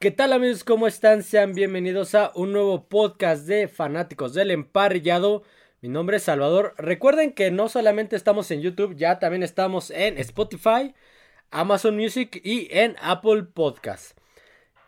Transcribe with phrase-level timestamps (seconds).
[0.00, 0.64] ¿Qué tal amigos?
[0.64, 1.22] ¿Cómo están?
[1.22, 5.42] Sean bienvenidos a un nuevo podcast de fanáticos del emparrillado.
[5.82, 6.72] Mi nombre es Salvador.
[6.78, 10.94] Recuerden que no solamente estamos en YouTube, ya también estamos en Spotify,
[11.50, 14.16] Amazon Music y en Apple Podcast.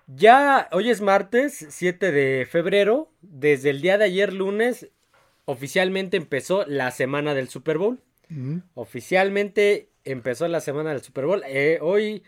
[0.07, 3.13] Ya hoy es martes 7 de febrero.
[3.21, 4.89] Desde el día de ayer lunes
[5.45, 8.01] oficialmente empezó la semana del Super Bowl.
[8.73, 11.43] Oficialmente empezó la semana del Super Bowl.
[11.47, 12.23] Eh, hoy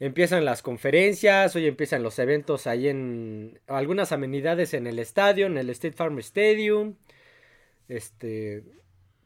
[0.00, 5.58] empiezan las conferencias, hoy empiezan los eventos ahí en algunas amenidades en el estadio, en
[5.58, 6.96] el State Farm Stadium.
[7.88, 8.64] Este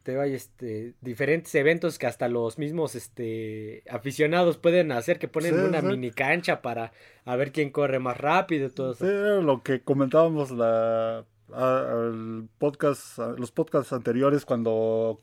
[0.02, 5.59] te vaya este diferentes eventos que hasta los mismos este aficionados pueden hacer que ponen
[5.59, 6.93] una mini cancha para
[7.24, 9.06] a ver quién corre más rápido todo eso.
[9.41, 15.23] lo que comentábamos la el podcast los podcasts anteriores cuando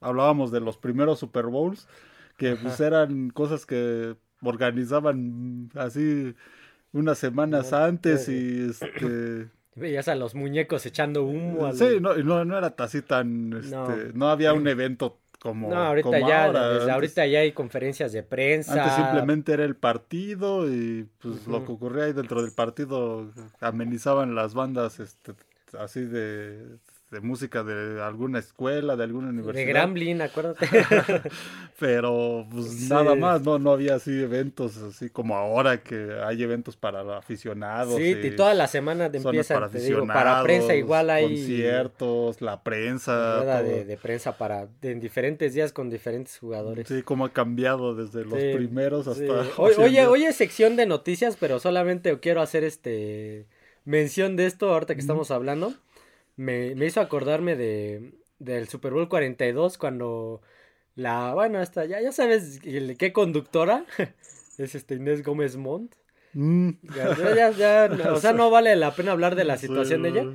[0.00, 1.86] hablábamos de los primeros Super Bowls
[2.38, 6.34] que pues eran cosas que organizaban así
[6.92, 11.72] unas semanas antes y este veías a los muñecos echando humo.
[11.72, 14.28] Sí, no, no, no era así tan, este, no.
[14.28, 16.94] había un evento como, no, ahorita ya, ahora.
[16.94, 18.74] ahorita ya hay conferencias de prensa.
[18.74, 24.34] Antes simplemente era el partido y pues lo que ocurría ahí dentro del partido amenizaban
[24.34, 25.32] las bandas este
[25.78, 26.76] así de
[27.10, 29.66] de música de alguna escuela, de alguna universidad.
[29.66, 30.68] De Grambling, acuérdate.
[31.78, 36.76] Pero pues nada más, no, no había así eventos así como ahora que hay eventos
[36.76, 37.96] para aficionados.
[37.96, 42.40] Sí, y, toda la semana de empiezan, para, te digo, para prensa igual hay conciertos,
[42.40, 43.62] la prensa.
[43.62, 46.86] De, de, prensa para en diferentes días con diferentes jugadores.
[46.86, 49.46] Sí, como ha cambiado desde los primeros hasta.
[49.56, 53.46] oye, oye, sección de noticias, pero solamente quiero hacer este
[53.84, 55.74] mención de esto ahorita que estamos hablando
[56.36, 60.40] me, me hizo acordarme de, del Super Bowl 42 cuando
[60.96, 63.84] la, bueno, hasta ya, ya sabes qué conductora
[64.58, 65.94] es este Inés Gómez Montt.
[66.32, 66.70] Mm.
[66.94, 70.26] Ya, ya, o sea, no vale la pena hablar de la situación de ella.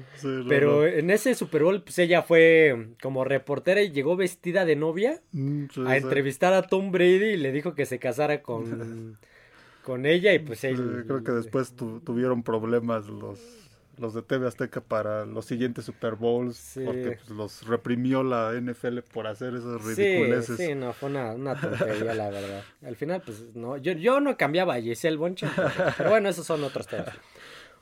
[0.48, 5.22] pero en ese Super Bowl, pues ella fue como reportera y llegó vestida de novia
[5.32, 9.18] mm, a entrevistar a Tom Brady y le dijo que se casara con,
[9.84, 11.06] con ella y pues él...
[11.08, 13.65] creo que después tuvieron problemas los
[13.98, 19.00] los de TV Azteca para los siguientes Super Bowls, porque pues, los reprimió la NFL
[19.14, 20.58] por hacer esas ridiculeces.
[20.58, 22.64] Sí, sí, no, fue una, una tontería, la verdad.
[22.86, 25.52] Al final, pues, no, yo, yo no cambiaba a Giselle Boncha,
[25.98, 27.14] pero bueno, esos son otros temas.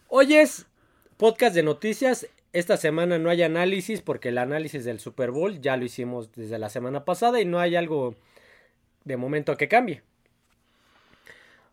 [0.08, 0.68] Hoy es
[1.18, 2.28] podcast de noticias.
[2.52, 6.60] Esta semana no hay análisis porque el análisis del Super Bowl ya lo hicimos desde
[6.60, 8.16] la semana pasada y no hay algo
[9.06, 10.04] de momento que cambie.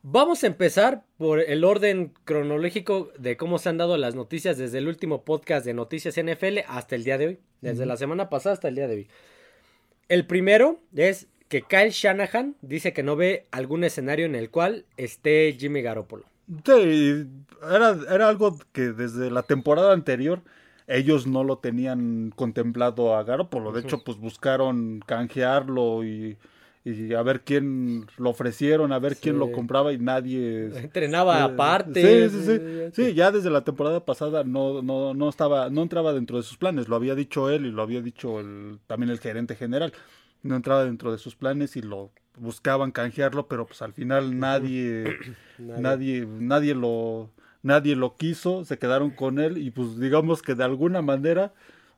[0.02, 4.78] Vamos a empezar por el orden cronológico de cómo se han dado las noticias desde
[4.78, 7.38] el último podcast de Noticias NFL hasta el día de hoy.
[7.60, 9.08] Desde la semana pasada hasta el día de hoy.
[10.08, 14.86] El primero es que Kyle Shanahan dice que no ve algún escenario en el cual
[14.96, 16.24] esté Jimmy Garoppolo.
[16.64, 17.26] Sí,
[17.70, 20.40] era, era algo que desde la temporada anterior
[20.86, 23.70] ellos no lo tenían contemplado a Garoppolo.
[23.72, 26.38] De hecho, pues buscaron canjearlo y
[26.84, 31.42] y a ver quién lo ofrecieron, a ver quién lo compraba y nadie entrenaba eh,
[31.42, 32.30] aparte.
[32.30, 33.14] Sí, sí, sí, sí.
[33.14, 36.88] ya desde la temporada pasada no no no estaba no entraba dentro de sus planes,
[36.88, 39.92] lo había dicho él y lo había dicho el, también el gerente general.
[40.42, 45.04] No entraba dentro de sus planes y lo buscaban canjearlo, pero pues al final nadie
[45.58, 47.30] nadie nadie lo
[47.62, 51.52] nadie lo quiso, se quedaron con él y pues digamos que de alguna manera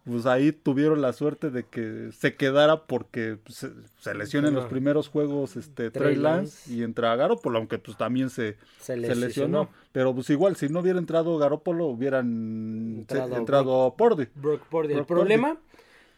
[0.05, 3.71] pues ahí tuvieron la suerte de que se quedara porque se,
[4.01, 8.29] se lesiona en los primeros juegos este Trey Lance y entra Garoppolo, aunque pues también
[8.29, 9.69] se, se, lesionó.
[9.93, 14.27] Pero pues igual, si no hubiera entrado Garoppolo, hubieran entrado, Pordy.
[14.35, 14.95] Brock Pordy.
[14.95, 15.57] El problema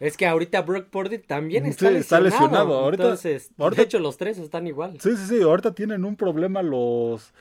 [0.00, 2.78] es que ahorita Brock Pordy también está, lesionado.
[2.78, 4.98] Ahorita, Entonces, de hecho, los tres están igual.
[4.98, 5.42] Sí, sí, sí.
[5.42, 7.34] Ahorita tienen un problema los,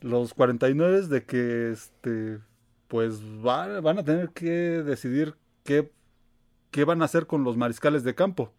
[0.00, 2.38] los 49 de que este
[2.88, 5.34] pues van a tener que decidir
[5.64, 5.90] qué,
[6.70, 8.52] qué van a hacer con los mariscales de campo.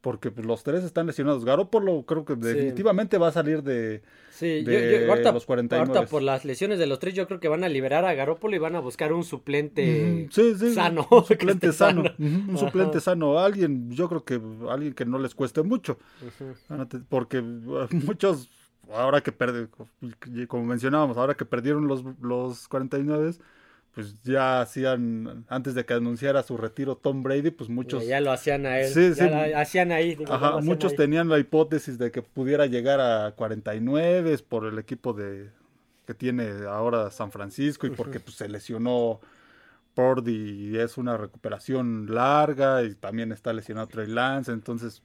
[0.00, 1.44] Porque pues, los tres están lesionados.
[1.44, 5.76] Garoppolo creo que definitivamente va a salir de, sí, los 49.
[5.76, 8.54] Ahorita por las lesiones de los tres yo creo que van a liberar a Garoppolo
[8.54, 10.28] y van a buscar un suplente
[10.72, 11.08] sano.
[11.10, 12.04] Un suplente sano.
[12.18, 13.40] un suplente sano.
[13.40, 14.40] Alguien, yo creo que
[14.70, 15.98] alguien que no les cueste mucho.
[17.08, 17.40] Porque
[17.90, 18.48] muchos,
[18.92, 19.70] ahora que perdieron,
[20.46, 23.34] como mencionábamos, ahora que perdieron los, los 49
[23.98, 28.06] pues ya hacían, antes de que anunciara su retiro Tom Brady, pues muchos...
[28.06, 29.24] Ya, lo hacían a él, sí, sí.
[29.56, 30.16] hacían ahí.
[30.30, 35.48] Ajá, muchos tenían la hipótesis de que pudiera llegar a 49 por el equipo de
[36.06, 39.18] que tiene ahora San Francisco y porque pues, se lesionó
[39.94, 45.02] Purdy y es una recuperación larga y también está lesionado Trey Lance, entonces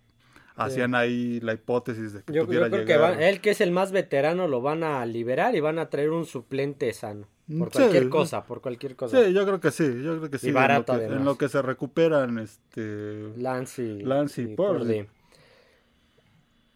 [0.55, 3.13] hacían ahí la hipótesis de que Yo, pudiera yo creo llegar.
[3.15, 5.89] que va- él, que es el más veterano, lo van a liberar y van a
[5.89, 7.27] traer un suplente sano.
[7.57, 8.09] Por cualquier sí.
[8.09, 9.17] cosa, por cualquier cosa.
[9.25, 10.47] Sí, yo creo que sí, yo creo que sí.
[10.47, 13.33] Y en barato, lo que, en lo que se recuperan, este...
[13.35, 15.05] Lance y, Lance y Purdy.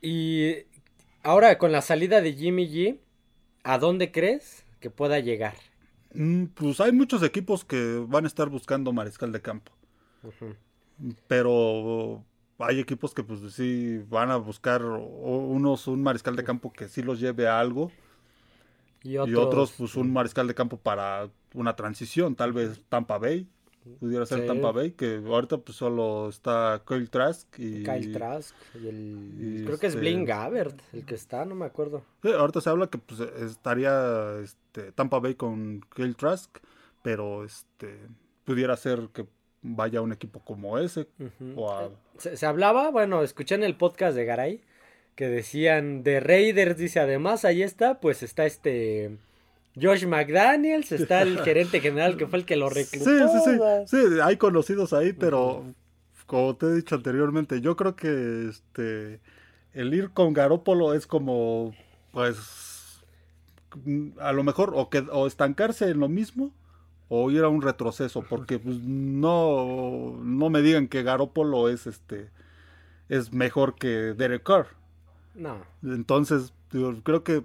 [0.01, 0.56] Y
[1.23, 3.00] ahora con la salida de Jimmy G,
[3.63, 5.56] ¿a dónde crees que pueda llegar?
[6.13, 9.71] mm, Pues hay muchos equipos que van a estar buscando mariscal de campo.
[11.27, 12.23] Pero
[12.59, 17.01] hay equipos que pues sí van a buscar unos un mariscal de campo que sí
[17.04, 17.92] los lleve a algo
[19.04, 23.48] Y y otros, pues un mariscal de campo para una transición, tal vez Tampa Bay,
[24.00, 24.48] pudiera ser Sí.
[24.48, 29.63] Tampa Bay, que ahorita pues solo está Kyle Trask y Kyle Trask y el y
[29.63, 32.04] creo que es este- Blaine Gabbert el que está, no me acuerdo.
[32.21, 36.57] Sí, ahorita se habla que pues estaría este, Tampa Bay con Kyle Trask,
[37.01, 38.00] pero este
[38.44, 39.25] pudiera ser que
[39.75, 41.53] vaya a un equipo como ese Ujú.
[41.61, 44.61] o a- Se, se hablaba, bueno, escuché en el podcast de Garay
[45.15, 49.17] que decían de Raiders, dice además, ahí está, pues está este
[49.79, 53.05] Josh McDaniels, está el gerente general que fue el que lo reclutó.
[53.05, 53.97] Sí, sí, sí.
[54.13, 55.65] Sí, hay conocidos ahí, pero
[56.27, 59.19] como te he dicho anteriormente, yo creo que este
[59.73, 61.73] el ir con Garópolo es como
[62.11, 63.01] pues
[64.19, 66.51] a lo mejor o que o estancarse en lo mismo
[67.09, 72.30] o ir a un retroceso, porque pues no no me digan que Garópolo es este
[73.09, 74.68] es mejor que Derek Carr.
[75.36, 76.51] No, Entonces,
[77.04, 77.44] creo que eh,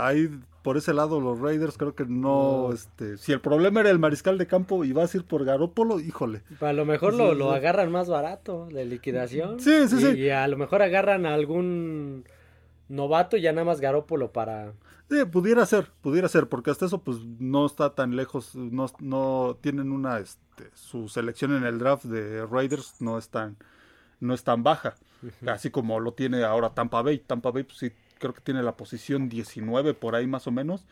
[0.00, 0.28] ahí
[0.62, 2.72] por ese lado los Raiders creo que no, No.
[2.74, 5.98] este, si el problema era el mariscal de campo y vas a ir por Garópolo,
[5.98, 6.42] híjole.
[6.60, 7.56] a lo mejor lo, Sí, lo sí.
[7.56, 9.58] agarran más barato de liquidación.
[9.58, 10.18] Sí, sí, y, sí.
[10.20, 12.24] Y a lo mejor agarran a algún
[12.88, 14.72] novato y ya nada más Garópolo para...
[15.12, 19.58] Sí, pudiera ser, pudiera ser, porque hasta eso pues no está tan lejos, no, no
[19.60, 23.58] tienen una, este, su selección en el draft de Raiders no es tan,
[24.20, 24.94] no es tan baja,
[25.46, 27.18] así como lo tiene ahora Tampa Bay.
[27.18, 30.86] Tampa Bay pues sí, creo que tiene la posición 19 por ahí más o menos,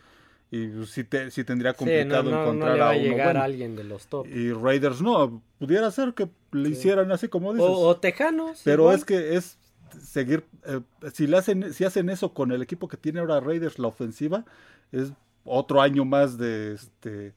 [0.51, 3.01] y pues, sí, te, sí tendría Sí, no, complicado no, encontrar le va a uno
[3.01, 3.41] llegar bueno.
[3.41, 4.27] a alguien de los top.
[4.27, 7.69] Y Raiders no, pudiera ser que le hicieran así como dices.
[7.71, 8.61] O, o Tejanos.
[8.65, 8.97] pero igual.
[8.97, 9.60] es que es
[10.01, 10.81] seguir, eh,
[11.13, 14.45] si le hacen, si hacen eso con el equipo que tiene ahora Raiders, la ofensiva,
[14.93, 15.13] es
[15.45, 17.35] otro año más de este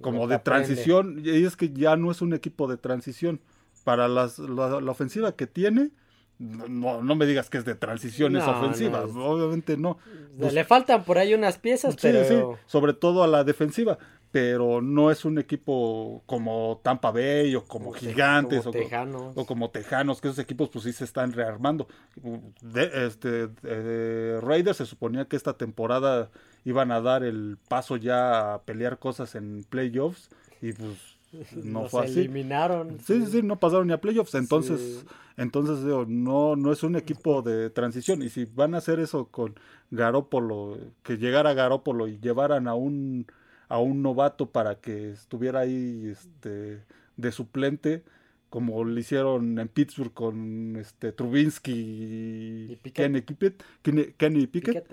[0.00, 3.40] como de transición, y es que ya no es un equipo de transición.
[3.84, 5.90] Para las, la, la ofensiva que tiene,
[6.38, 9.98] no, no me digas que es de transición esa No, ofensiva, no es- obviamente no.
[10.38, 12.24] Pues- Le faltan por ahí unas piezas, Sí, pero...
[12.54, 13.98] sí, sobre todo a la defensiva,
[14.30, 19.32] pero no es un equipo como Tampa Bay o como Te- Gigantes como o, Tejanos.
[19.36, 21.88] o como Tejanos, que esos equipos pues sí se están rearmando.
[22.60, 26.30] De, este, eh, Raiders se suponía que esta temporada
[26.64, 30.28] iban a dar el paso ya a pelear cosas en playoffs
[30.60, 31.16] y pues
[31.56, 32.20] no Nos fue así.
[32.20, 32.98] eliminaron.
[33.00, 34.34] Sí, sí, sí, no pasaron ni a playoffs.
[34.34, 35.06] Entonces, Sí.
[35.36, 38.22] entonces digo, no, no es un equipo de transición.
[38.22, 39.54] Y si van a hacer eso con
[39.90, 43.26] Garópolo, que llegara Garópolo y llevaran a un
[43.68, 46.82] a un novato para que estuviera ahí este
[47.16, 48.02] de suplente,
[48.50, 52.94] como lo hicieron en Pittsburgh con este Trubinsky Y y Pickett.
[52.94, 54.86] Kenny Pickett, Kenny, Kenny Pickett.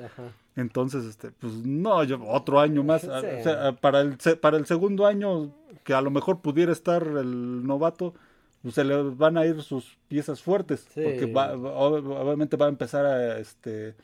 [0.57, 3.01] Entonces, este, pues no, yo- otro año más.
[3.01, 3.07] Sí.
[3.09, 7.65] O sea, para el, para el segundo año, que a lo mejor pudiera estar el
[7.65, 8.13] novato,
[8.61, 10.85] pues se le van a ir sus piezas fuertes.
[10.93, 11.01] Sí.
[11.03, 13.95] Porque va- va- ob- obviamente va a empezar a, este,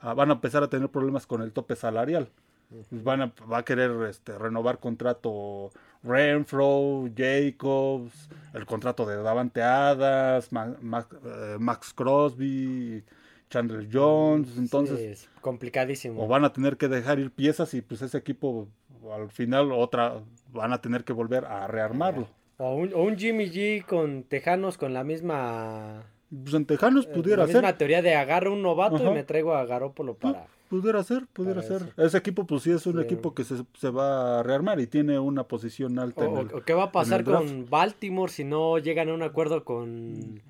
[0.00, 2.28] a- van a empezar a tener problemas con el tope salarial.
[2.70, 5.70] Pues van a, va a querer este, renovar contrato
[6.02, 13.02] Renfro, Jacobs, el contrato de Davante Adams, eh, Max Crosby,
[13.50, 14.56] Chandler Jones.
[14.58, 16.22] Entonces, Sí, es complicadísimo.
[16.22, 18.68] o van a tener que dejar ir piezas y pues ese equipo
[19.12, 20.20] al final otra
[20.52, 22.28] van a tener que volver a rearmarlo.
[22.58, 27.10] O un, o un Jimmy G con Tejanos con la misma, Pues en Tejanos eh,
[27.14, 29.10] pudiera la ser, misma teoría de agarro un novato Ajá.
[29.10, 30.46] y me traigo a Garópolo para...
[30.68, 31.88] pudiera ser, pudiera para ser.
[31.88, 32.02] eso.
[32.06, 33.02] Ese equipo pues sí es un Sí.
[33.02, 36.40] equipo que se, se va a rearmar y tiene una posición O, alta en o-
[36.40, 39.64] el- o qué va a pasar el con Baltimore si no llegan a un acuerdo
[39.64, 40.40] con,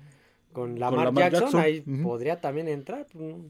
[0.53, 1.41] con Lamar, Lamar Jackson?
[1.41, 3.05] Jackson, Ahí podría también entrar.
[3.11, 3.45] pues, no.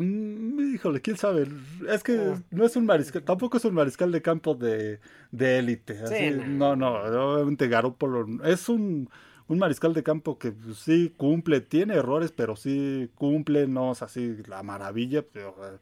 [0.00, 1.48] Mm, híjole, quién sabe.
[1.88, 2.40] Es que Ah.
[2.52, 5.00] no es un mariscal, tampoco es un mariscal de campo de
[5.32, 5.98] de élite.
[6.00, 6.94] así, Sí, no, no,
[7.34, 9.10] obviamente Garoppolo es un,
[9.48, 14.02] un mariscal de campo que pues, sí cumple, tiene errores, pero sí cumple, no es
[14.02, 15.78] así la maravilla, pero eh,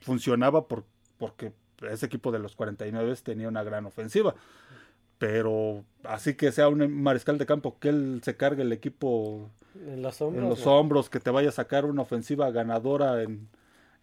[0.00, 0.84] funcionaba por,
[1.18, 1.52] porque
[1.90, 4.34] ese equipo de los 49 tenía una gran ofensiva.
[5.18, 10.00] Pero así que sea un mariscal de campo que él se cargue el equipo En
[10.00, 10.44] los hombros.
[10.44, 13.48] en los hombros, que te vaya a sacar una ofensiva ganadora en,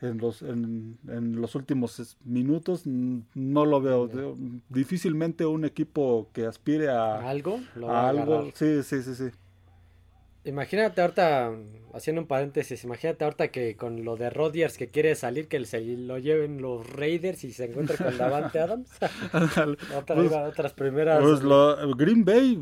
[0.02, 4.10] en los, en, en los últimos minutos, no lo veo.
[4.70, 7.60] Difícilmente un equipo que aspire a, ¿Algo?
[7.76, 8.34] Lo a algo.
[8.36, 8.52] agarrar.
[8.56, 9.26] Sí, sí, sí, sí.
[10.44, 11.54] Imagínate ahorita,
[11.96, 15.82] haciendo un paréntesis, imagínate ahorita que con lo de Rodgers que quiere salir, que se
[15.82, 18.90] lo lleven los Raiders y se encuentre con Davante Adams.
[19.34, 21.24] Otra, Pues- otras primeras.
[21.24, 22.62] Pues lo- Green Bay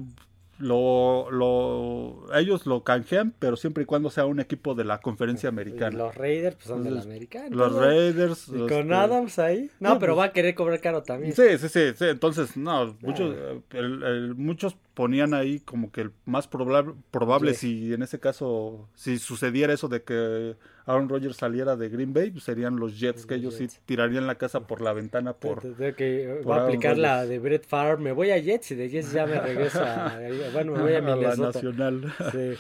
[0.60, 5.48] lo, lo, ellos lo canjean, pero siempre y cuando sea un equipo de la conferencia
[5.48, 5.98] y americana.
[5.98, 7.48] los Raiders pues son de la americana.
[7.50, 8.48] Los Raiders.
[8.50, 9.70] Y con Adams ahí.
[9.80, 11.34] No, no, pero pues- va a querer cobrar caro también.
[11.34, 12.06] Sí, sí, sí, sí.
[12.06, 13.60] Entonces, no, muchos, Ah.
[13.78, 17.88] el- el- muchos ponían ahí como que el más probable, probable Sí.
[17.88, 22.30] si en ese caso, si sucediera eso de que Aaron Rodgers saliera de Green Bay,
[22.32, 23.74] pues serían los Jets, que Los ellos Jets.
[23.74, 25.62] sí tirarían la casa por la ventana por...
[25.96, 27.98] Que por va a aplicar la de Brett Favre.
[28.04, 30.20] Me voy a Jets y de Jets ya me regreso a.
[30.54, 32.14] Bueno, me voy a a la nacional.
[32.32, 32.54] Sí.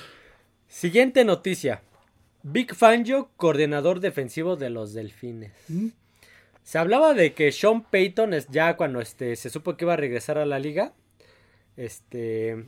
[0.68, 1.82] Siguiente noticia.
[2.42, 5.54] Big Fangio, coordinador defensivo de los Delfines.
[5.70, 5.88] Mm.
[6.64, 9.98] Se hablaba de que Sean Payton es ya cuando este, se supo que iba a
[9.98, 10.94] regresar a la liga.
[11.78, 12.66] Este.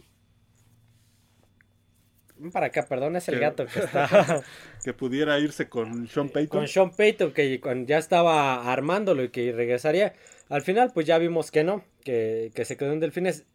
[2.52, 4.44] Para acá, perdón, es el Que- gato que está
[4.84, 6.60] que pudiera irse con Sean Payton.
[6.60, 10.14] con Sean Payton, que ya estaba armándolo y que regresaría.
[10.50, 13.46] Al final, pues ya vimos que no, que, que se quedó en Delfines.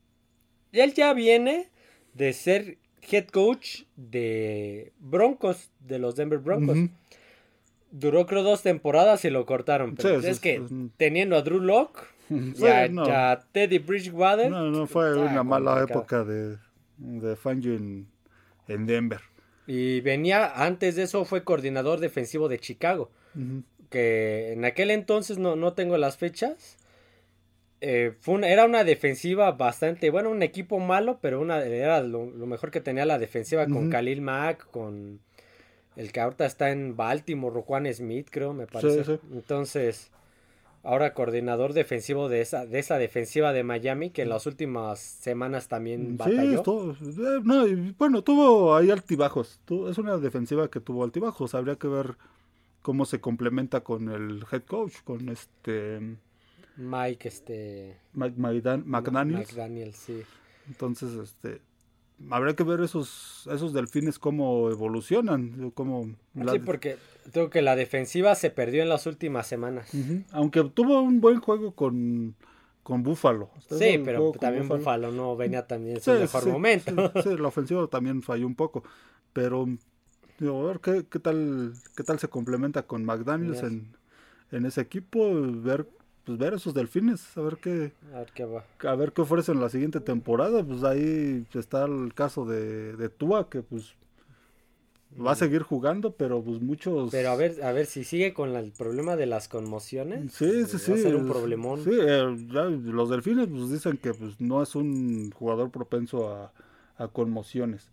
[0.73, 1.69] Y él ya viene
[2.15, 2.79] de ser
[3.11, 6.79] head coach de Broncos, de los Denver Broncos.
[7.91, 9.95] Duró creo dos temporadas y lo cortaron.
[9.95, 10.63] Pero Sí, es que
[10.97, 12.01] teniendo a Drew Locke,
[12.57, 13.07] ya, no.
[13.07, 14.51] ya Teddy Bridgewater.
[14.51, 16.01] No, no fue una mala complicado.
[16.01, 16.57] época de,
[16.99, 18.07] de Fangio en,
[18.69, 19.21] en Denver.
[19.67, 23.11] Y venía, antes de eso fue coordinador defensivo de Chicago.
[23.91, 26.77] Que en aquel entonces no, no tengo las fechas.
[27.81, 32.27] Eh, fue una- era una defensiva bastante, bueno, un equipo malo, pero una, era lo,
[32.31, 33.91] lo mejor que tenía la defensiva con Ujú.
[33.91, 35.21] Khalil Mack, con
[35.97, 39.05] el que ahorita está en Baltimore, Roquan Smith, creo, me parece.
[39.05, 39.19] sí.
[39.33, 40.11] Entonces,
[40.83, 45.69] ahora coordinador defensivo de esa, de esa defensiva de Miami, que en las últimas semanas
[45.69, 46.55] también Sí, batalló.
[46.57, 47.65] estuvo- eh, no,
[47.99, 49.61] bueno, tuvo ahí altibajos.
[49.65, 51.55] Tu- es una defensiva que tuvo altibajos.
[51.55, 52.17] Habría que ver
[52.83, 56.17] cómo se complementa con el head coach, con este
[56.77, 57.97] Mike, este...
[58.15, 59.53] Mike Maidan- McDaniels.
[59.53, 60.23] McDaniels, sí.
[60.69, 61.61] Entonces, este
[62.31, 66.97] habría que ver esos esos delfines cómo evolucionan, cómo la- Sí, porque
[67.33, 69.89] creo que la defensiva se perdió en las últimas semanas.
[70.33, 72.35] Aunque tuvo un buen juego con
[72.83, 73.51] con Buffalo.
[73.69, 76.93] Sí, pero también Buffalo no venía también en su mejor sí, momento.
[77.23, 78.83] Sí, sí, la ofensiva también falló un poco,
[79.33, 79.67] pero
[80.39, 83.97] digo, a ver qué, qué tal qué tal se complementa con McDaniels en,
[84.53, 85.31] en ese equipo,
[85.63, 85.87] ver
[86.25, 88.65] pues ver esos delfines, a ver qué A ver qué va.
[88.85, 93.49] a ver qué ofrecen la siguiente temporada, pues ahí está el caso de, de Tua
[93.49, 93.95] que pues
[95.21, 98.53] va a seguir jugando, pero pues muchos Pero a ver, a ver si sigue con
[98.53, 100.33] la- el problema de las conmociones.
[100.33, 100.91] Sí, sí, sí.
[100.93, 101.83] Va a ser un problemón.
[101.83, 106.53] Sí, eh, ya los delfines pues dicen que pues no es un jugador propenso a,
[106.97, 107.91] a conmociones,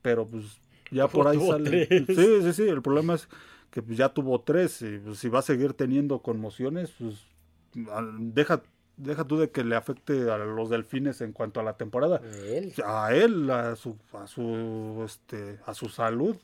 [0.00, 0.60] pero pues
[0.92, 1.86] ya por ahí sale.
[1.86, 2.06] tres.
[2.06, 3.28] Sí, sí, sí, el problema es
[3.72, 7.26] que pues ya tuvo tres y pues, si va a seguir teniendo conmociones, pues
[7.74, 8.62] deja
[8.96, 12.20] deja tú de que le afecte a los delfines en cuanto a la temporada.
[12.46, 12.74] Él.
[12.84, 16.36] A él, a su, a su, este, a su salud,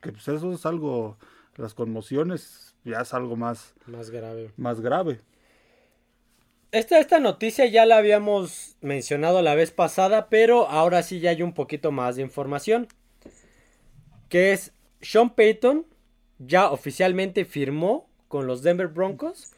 [0.00, 1.16] que pues eso es algo,
[1.56, 4.52] las conmociones ya es algo más, Más grave.
[4.56, 5.20] más grave.
[6.70, 11.42] Esta, esta noticia ya la habíamos mencionado la vez pasada, pero ahora sí ya hay
[11.42, 12.88] un poquito más de información.
[14.28, 15.86] Que es Sean Payton
[16.38, 19.53] ya oficialmente firmó con los Denver Broncos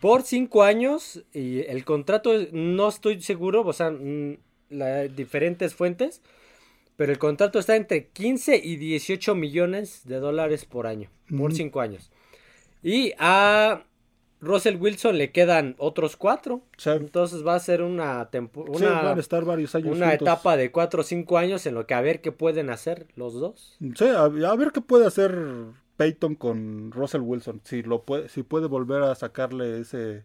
[0.00, 4.36] Por cinco años y el contrato no estoy seguro, o sea, mm,
[4.70, 6.22] la- diferentes fuentes,
[6.96, 11.80] pero el contrato está entre 15 y 18 millones de dólares por año, por cinco
[11.80, 12.10] años.
[12.82, 13.84] Y a
[14.40, 16.90] Russell Wilson le quedan otros cuatro, Sí.
[16.90, 18.38] entonces va a ser una, Sí,
[18.68, 21.86] una, van a estar varios años una etapa de cuatro o cinco años en lo
[21.86, 23.76] que a ver qué pueden hacer los dos.
[23.96, 25.36] Sí, a, a ver qué puede hacer
[25.98, 27.60] Peyton con Russell Wilson.
[27.64, 30.24] Si lo puede, si puede volver a sacarle ese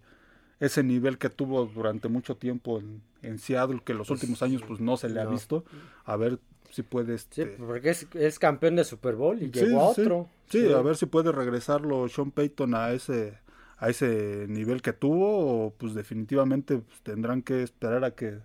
[0.61, 4.79] ese nivel que tuvo durante mucho tiempo en, en Seattle, que los últimos años pues
[4.79, 5.65] no se le ha visto.
[6.05, 6.39] A ver
[6.69, 9.93] si puede Sí, este, porque es, es campeón de Super Bowl y Sí, llegó a
[9.93, 10.01] sí.
[10.01, 10.29] otro.
[10.49, 13.39] Sí, a ver si puede regresarlo Sean Payton a ese
[13.77, 18.39] a ese nivel que tuvo o pues definitivamente pues, tendrán que esperar a que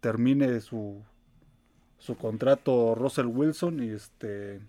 [0.00, 1.02] termine su
[1.98, 4.60] su contrato Russell Wilson y este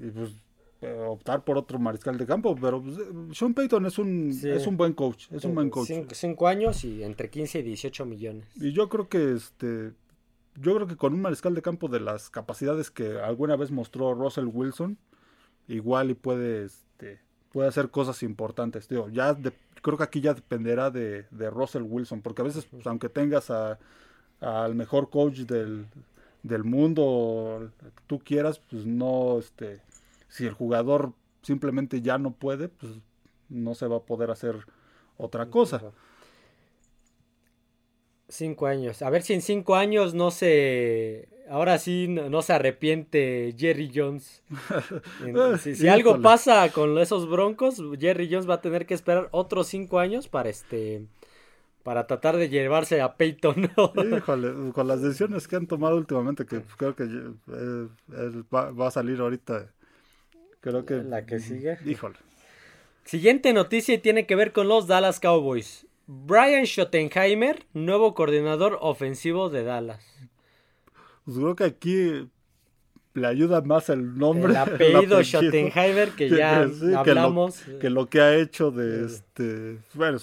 [0.00, 0.32] y pues
[1.08, 2.96] optar por otro mariscal de campo, pero pues,
[3.36, 4.48] Sean Payton es un Sí.
[4.48, 5.86] es un buen coach, es un buen coach.
[5.88, 8.46] Cinco, cinco años y entre 15 y 18 millones.
[8.56, 9.92] Y yo creo que este
[10.60, 14.14] yo creo que con un mariscal de campo de las capacidades que alguna vez mostró
[14.14, 14.96] Russell Wilson,
[15.68, 17.20] igual y puede este
[17.52, 19.08] puede hacer cosas importantes, tío.
[19.10, 19.52] Ya de-
[19.82, 23.50] creo que aquí ya dependerá de, de Russell Wilson, porque a veces pues, aunque tengas
[23.50, 23.78] a
[24.40, 25.86] al mejor coach del,
[26.42, 27.70] del mundo
[28.06, 29.80] tú quieras, pues no, este,
[30.30, 32.92] si el jugador simplemente ya no puede, pues
[33.50, 34.56] no se va a poder hacer
[35.18, 35.92] otra cosa.
[38.28, 39.02] Cinco años.
[39.02, 41.28] A ver si en cinco años no se.
[41.50, 44.44] Ahora sí no, se arrepiente Jerry Jones.
[45.60, 49.98] si, algo pasa con esos broncos, Jerry Jones va a tener que esperar otros cinco
[49.98, 51.06] años para este.
[51.82, 53.68] Para tratar de llevarse a Peyton.
[54.16, 59.20] Híjole, con las decisiones que han tomado últimamente, que creo que eh, va, a salir
[59.20, 59.72] ahorita.
[60.60, 61.02] Creo que.
[61.02, 61.78] La que sigue.
[61.84, 62.16] Híjole.
[63.04, 65.86] Siguiente noticia y tiene que ver con los Dallas Cowboys.
[66.06, 70.04] Brian Schottenheimer, nuevo coordinador ofensivo de Dallas.
[71.24, 72.28] Pues creo que aquí
[73.14, 74.52] le ayuda más el nombre.
[74.52, 76.62] El apellido, Schottenheimer, que ya
[76.96, 77.62] hablamos.
[77.80, 79.78] Que lo, que ha hecho de este.
[79.94, 80.18] Bueno,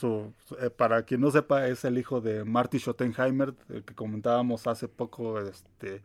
[0.61, 3.53] eh, para quien no sepa, es el hijo de Marty Schottenheimer,
[3.85, 5.39] que comentábamos hace poco.
[5.39, 6.01] Este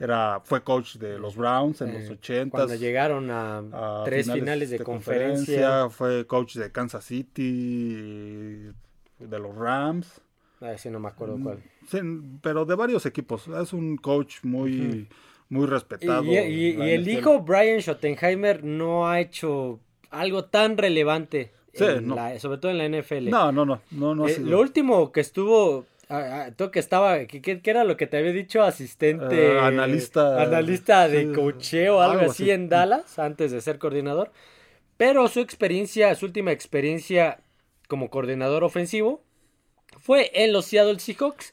[0.00, 4.78] era fue coach de los Browns en los 80 cuando llegaron a, tres finales, de,
[4.80, 5.90] conferencia.
[5.90, 8.72] fue coach de Kansas City
[9.18, 10.22] de los Rams.
[10.60, 11.62] A sí, no me acuerdo mm, cuál.
[11.86, 11.98] Sí,
[12.42, 13.46] pero de varios equipos.
[13.48, 15.06] Es un coach muy,
[15.50, 16.24] muy respetado.
[16.24, 16.36] Y,
[16.80, 19.80] el hijo Brian Schottenheimer no ha hecho
[20.10, 21.52] algo tan relevante.
[21.74, 23.28] sobre todo en la NFL.
[23.28, 23.82] No, no, no.
[23.90, 25.86] no, no eh, lo último que estuvo
[26.56, 28.62] tú que estaba, ¿qué, era lo que te había dicho?
[28.62, 29.58] Asistente.
[29.58, 30.42] Ah, analista.
[30.42, 34.32] Analista de cocheo, algo, algo así, en Dallas, antes de ser coordinador.
[34.96, 37.40] Pero su experiencia, su última experiencia
[37.88, 39.22] como coordinador ofensivo
[39.98, 41.52] fue en los Seattle Seahawks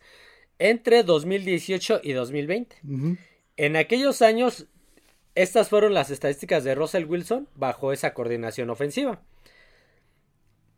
[0.60, 2.76] entre 2018 y 2020.
[3.58, 4.68] En aquellos años,
[5.36, 9.22] estas fueron las estadísticas de Russell Wilson bajo esa coordinación ofensiva.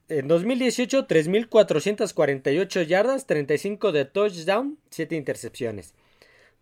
[0.10, 5.94] En 2018, 3.448 yardas, 35 de touchdown, 7 intercepciones.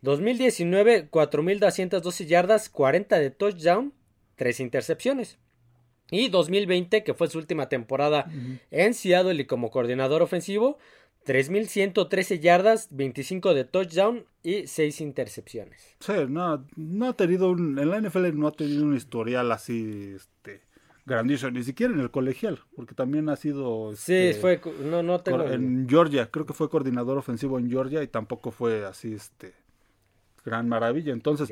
[0.02, 3.94] 2019, 4.212 yardas, 40 de touchdown,
[4.36, 5.40] 3 intercepciones.
[6.12, 8.30] Y 2020, que fue su última temporada
[8.70, 10.78] en Seattle y como coordinador ofensivo,
[11.26, 15.96] 3.113 yardas, 25 de touchdown y 6 intercepciones.
[16.00, 20.14] Sí, no, no ha tenido un, en la NFL no ha tenido un historial así
[20.16, 20.62] este,
[21.08, 23.96] grandísimo, ni siquiera en el colegial, porque también ha sido...
[23.96, 25.42] sí, este, fue, no, no tengo...
[25.44, 29.54] En Georgia, creo que fue coordinador ofensivo en Georgia y tampoco fue así, este,
[30.44, 31.14] gran maravilla.
[31.14, 31.50] Entonces,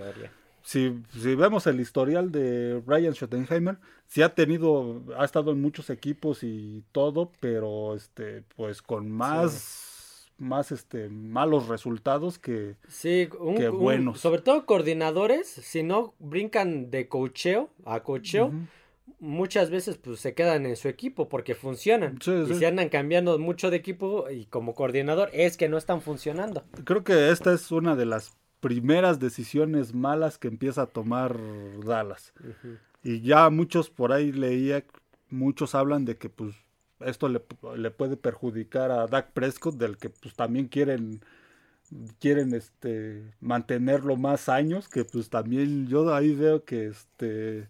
[0.61, 5.89] si, si, vemos el historial de Brian Schottenheimer, sí ha tenido, ha estado en muchos
[5.89, 13.29] equipos y todo, pero este, pues con más, más este, malos resultados que, sí,
[13.71, 14.19] buenos.
[14.19, 18.51] sobre todo coordinadores, si no brincan de cocheo a cocheo,
[19.25, 22.17] muchas veces pues se quedan en su equipo porque funcionan.
[22.25, 26.63] y se andan cambiando mucho de equipo y como coordinador es que no están funcionando.
[26.83, 31.38] Creo que esta es una de las primeras decisiones malas que empieza a tomar
[31.85, 32.33] Dallas.
[33.03, 34.83] Y ya muchos por ahí leía,
[35.29, 36.55] muchos hablan de que pues
[37.01, 41.21] esto le, puede perjudicar a Dak Prescott, del que pues también quieren
[42.19, 47.69] quieren este mantenerlo más años, que pues también yo ahí veo que este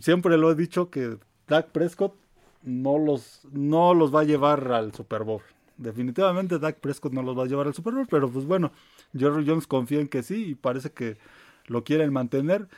[0.00, 2.14] siempre lo he dicho que Dak Prescott
[2.62, 5.42] no los no los va a llevar al Super Bowl.
[5.76, 8.72] Definitivamente Dak Prescott no los va a llevar al Super Bowl, pero pues bueno,
[9.16, 11.18] Jerry Jones confía en que sí y parece que
[11.66, 12.68] lo quieren mantener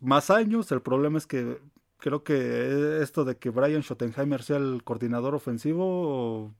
[0.00, 0.70] más años.
[0.72, 1.58] El problema es que
[1.98, 6.54] creo que esto de que Brian Schottenheimer sea el coordinador ofensivo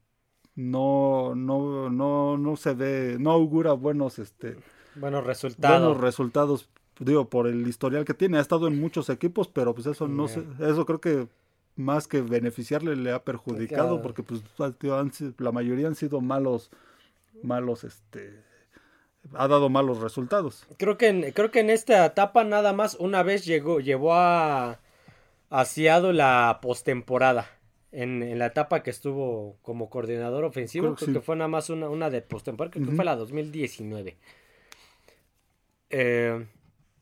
[0.55, 4.57] no no no no se ve no augura buenos este
[4.96, 9.48] buenos resultados buenos resultados digo por el historial que tiene ha estado en muchos equipos
[9.48, 11.28] pero pues eso no sé eso creo que
[11.76, 14.42] más que beneficiarle le ha perjudicado porque pues
[15.38, 16.70] la mayoría han sido malos
[17.42, 18.48] malos este
[19.34, 20.66] ha dado malos resultados.
[20.76, 24.80] Creo que en, creo que en esta etapa nada más una vez llegó, llevó a,
[25.50, 25.66] a
[26.12, 27.50] la postemporada.
[27.90, 31.88] En, en, la etapa que estuvo como coordinador ofensivo, creo, que, fue nada más una,
[31.88, 34.18] una de postemporada, creo que fue la 2019.
[35.88, 36.46] Eh,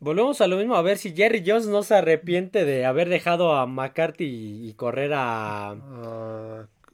[0.01, 3.55] volvemos a lo mismo, a ver si Jerry Jones no se arrepiente de haber dejado
[3.55, 5.71] a McCarthy y, correr a...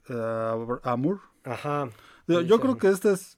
[0.07, 1.19] a Moore.
[1.43, 1.89] Ajá.
[2.27, 3.37] Yo, creo que este es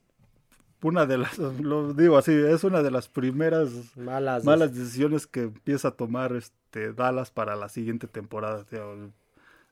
[0.82, 5.44] una de las, lo digo así, es una de las primeras malas, malas decisiones que
[5.44, 8.66] empieza a tomar este Dallas para la siguiente temporada.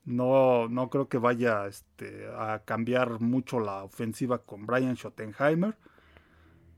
[0.05, 5.77] No, no creo que vaya este, a cambiar mucho la ofensiva con Brian Schottenheimer.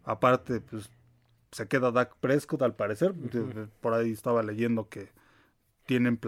[0.03, 0.91] Aparte, pues
[1.55, 3.13] se queda Dak Prescott al parecer.
[3.79, 5.07] Por ahí estaba leyendo que
[5.85, 6.19] tienen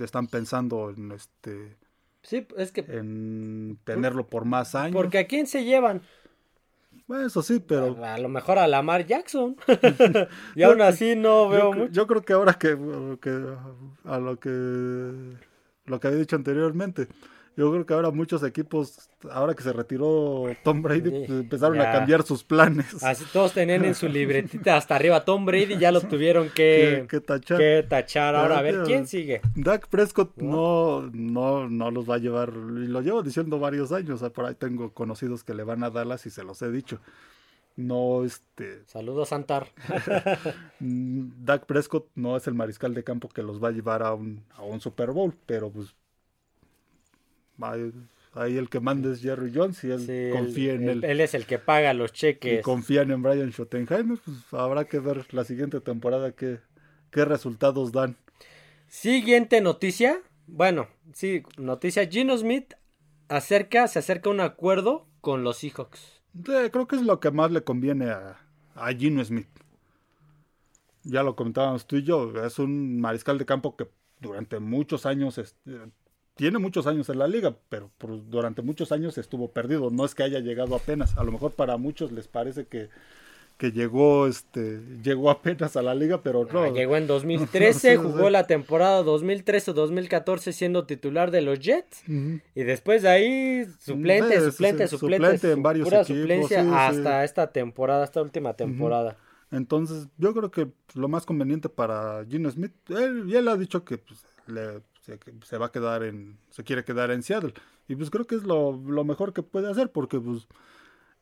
[0.00, 1.76] están pensando en este
[2.22, 4.94] sí, es que en tenerlo por más años.
[4.94, 6.00] Porque a quién se llevan?
[7.06, 8.02] Bueno, eso sí, pero...
[8.02, 9.56] A, lo mejor a Lamar Jackson.
[10.54, 11.92] y aún así no veo yo, mucho.
[11.92, 12.78] Yo creo que ahora que,
[13.20, 13.44] que
[14.04, 15.36] a lo que
[15.84, 17.08] lo que había dicho anteriormente,
[17.56, 21.90] yo creo que ahora muchos equipos, ahora que se retiró Tom Brady, pues, empezaron ya.
[21.90, 23.02] a cambiar sus planes.
[23.02, 27.18] Así todos tenían en su libretita hasta arriba Tom Brady, ya lo tuvieron que, que,
[27.18, 27.58] que tachar.
[27.58, 28.34] que tachar.
[28.36, 29.40] Ahora, a ver, ¿quién sigue?
[29.54, 34.22] Dak Prescott no, no, no los va a llevar, y lo llevo diciendo varios años,
[34.32, 37.00] por ahí tengo conocidos que le van a Dallas y se los he dicho.
[37.76, 39.68] No, este, Saludos, Santar.
[40.80, 44.44] Dak Prescott no es el mariscal de campo que los va a llevar a un,
[44.56, 45.94] a un Super Bowl, pero pues
[47.62, 51.04] ahí, el que manda es Jerry Jones y él Sí, confía en él.
[51.04, 52.62] Él es el que paga los y cheques.
[52.62, 56.58] confían en Brian Schottenheimer, pues habrá que ver la siguiente temporada qué,
[57.10, 58.16] qué resultados dan.
[58.88, 60.20] Siguiente noticia.
[60.46, 62.08] Bueno, sí, noticia.
[62.08, 62.74] Gino Smith
[63.28, 66.20] acerca, se acerca a un acuerdo con los Seahawks.
[66.34, 68.40] Sí, creo que es lo que más le conviene a,
[68.74, 69.48] a Gino Smith.
[71.02, 73.88] Ya lo comentábamos tú y yo, es un mariscal de campo que
[74.20, 75.78] durante muchos años, este,
[76.40, 79.90] tiene muchos años en la liga, pero por- durante muchos años estuvo perdido.
[79.90, 81.16] No es que haya llegado apenas.
[81.18, 82.88] A lo mejor para muchos les parece que,
[83.58, 86.62] que llegó, este, llegó apenas a la liga, pero no.
[86.62, 88.30] Ah, llegó en 2013, Sí, jugó sí.
[88.32, 92.02] la temporada 2013-2014 siendo titular de los Jets.
[92.08, 97.22] Y después de ahí, suplente, Sí, suplente, suplente, suplente en varios pura equipos, suplencia hasta
[97.24, 99.16] esta temporada, esta última temporada.
[99.52, 103.84] Entonces, yo creo que lo más conveniente para Gino Smith, él, y él ha dicho
[103.84, 107.54] que pues, le- se, va a quedar en, se quiere quedar en Seattle.
[107.88, 110.46] Y pues creo que es lo, lo mejor que puede hacer, porque pues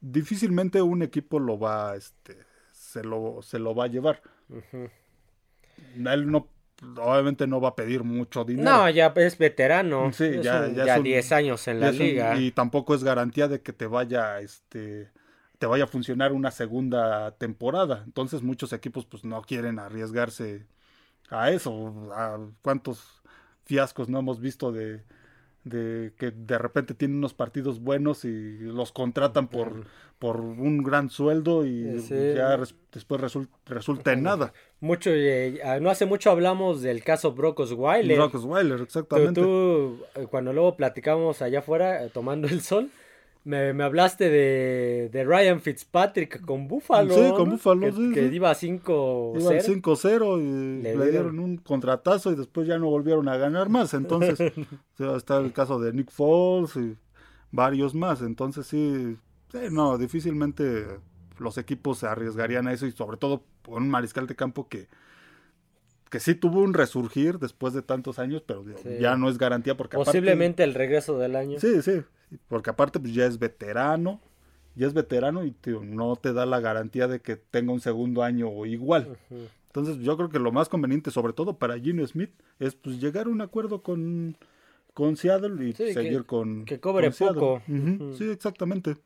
[0.01, 2.38] difícilmente un equipo lo va, este,
[2.73, 4.23] se lo, se lo va a llevar.
[5.97, 6.49] Él no,
[6.97, 8.71] obviamente no va a pedir mucho dinero.
[8.71, 10.12] No, ya es veterano.
[10.12, 12.37] Sí, Es ya- un- ya ya es un- 10 años en la un- liga.
[12.37, 15.11] y tampoco es garantía de que te vaya, este,
[15.59, 18.03] te vaya a funcionar una segunda temporada.
[18.05, 20.67] Entonces muchos equipos pues no quieren arriesgarse
[21.31, 22.12] a eso.
[22.14, 23.18] A cuántos
[23.69, 25.03] fiascos no hemos visto de,
[25.65, 29.87] de que de repente tienen unos partidos buenos y los contratan por,
[30.19, 32.15] por un gran sueldo y Sí.
[32.35, 34.55] ya res- después resul- resulta en nada.
[34.81, 38.17] Mucho, eh, ah, no hace mucho hablamos del caso Brock Osweiler.
[38.17, 39.43] Brock Osweiler, Tú, exactamente.
[39.43, 42.89] tú, eh, cuando luego platicábamos allá afuera eh, tomando el sol,
[43.49, 47.15] me, me hablaste de, de Ryan Fitzpatrick con Buffalo.
[47.15, 47.51] Sí, con.
[47.51, 48.35] Buffalo, que, sí, que sí.
[48.37, 52.91] iba a 5 Iban 5-0 y Le le, dieron- un contratazo y después ya no
[52.91, 53.95] volvieron a ganar más.
[53.95, 54.39] Entonces,
[55.17, 56.97] está el caso de Nick Foles y
[57.51, 58.21] varios más.
[58.23, 59.17] Entonces, sí,
[59.51, 60.87] sí, no, difícilmente
[61.39, 64.89] los equipos se arriesgarían a eso y sobre todo con un mariscal de campo que,
[66.11, 68.89] que sí tuvo un resurgir después de tantos años, pero Sí.
[69.01, 71.59] ya no es garantía porque aparte- Posiblemente el regreso del año.
[71.61, 72.03] Sí, sí,
[72.49, 74.21] porque aparte pues ya es veterano,
[74.75, 78.23] ya es veterano y tío, no te da la garantía de que tenga un segundo
[78.23, 79.19] año o igual.
[79.67, 83.27] Entonces yo creo que lo más conveniente, sobre todo para Gino Smith, es pues llegar
[83.27, 84.37] a un acuerdo con,
[84.95, 87.62] con Seattle y Sí, que- seguir con que cobre con poco.
[88.17, 88.97] Sí, exactamente.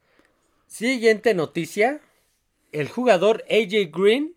[0.67, 2.01] Siguiente noticia.
[2.71, 4.35] El jugador AJ Green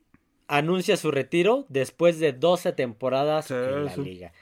[0.48, 4.02] anuncia su retiro después de 12 temporadas Sí, en la sí.
[4.02, 4.34] liga.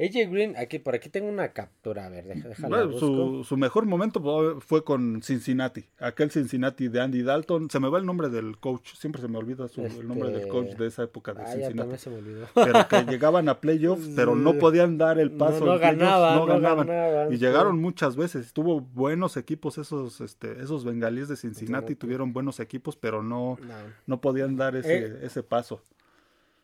[0.00, 3.84] AJ Green, aquí por aquí tengo una captura, a ver, déjala Bueno, su, su mejor
[3.84, 7.68] momento fue- con Cincinnati, aquel Cincinnati de Andy Dalton.
[7.68, 10.38] Se me va el nombre del coach, siempre se me olvida su- el nombre del
[10.42, 11.76] Este, coach de esa época de Ah, Cincinnati.
[11.78, 12.46] también se me olvidó.
[12.54, 15.64] pero que llegaban a playoffs, pero no podían dar el paso.
[15.66, 16.86] no ganaban, no no ganaban.
[16.86, 18.52] ganaban, Y llegaron muchas veces.
[18.52, 23.74] Tuvo buenos equipos esos, este, esos bengalíes de Cincinnati, tuvieron buenos equipos, pero no, No.
[24.06, 25.18] no podían dar ese, Eh.
[25.22, 25.82] ese paso.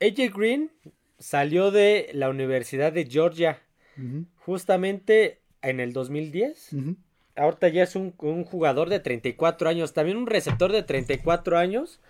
[0.01, 0.71] AJ Green
[1.25, 3.59] salió de la Universidad de Georgia
[4.45, 6.73] justamente en el 2010.
[6.75, 6.97] ujú.
[7.37, 12.01] Ahorita ya es un, un jugador de 34 años, también un receptor de 34 años.